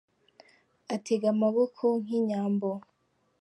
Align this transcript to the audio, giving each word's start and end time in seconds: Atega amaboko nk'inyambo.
Atega 0.93 1.27
amaboko 1.33 1.83
nk'inyambo. 2.01 2.69